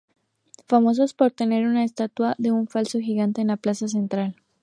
Famoso 0.65 1.05
por 1.15 1.29
tener 1.29 1.67
una 1.67 1.83
estatua 1.83 2.33
de 2.39 2.51
un 2.51 2.65
falo 2.67 2.85
gigante 2.89 3.41
en 3.41 3.49
la 3.49 3.57
plaza 3.57 3.87
central. 3.87 4.35